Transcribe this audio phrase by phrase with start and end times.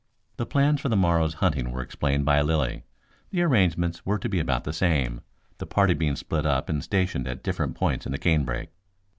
[0.37, 2.85] The plans for the morrow's hunting were explained by Lilly.
[3.29, 5.21] The arrangements were to be about the same,
[5.59, 8.69] the party being split up and stationed at different points in the canebrake.